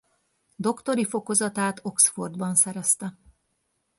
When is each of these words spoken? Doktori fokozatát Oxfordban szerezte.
Doktori 0.55 1.05
fokozatát 1.05 1.79
Oxfordban 1.83 2.55
szerezte. 2.55 3.17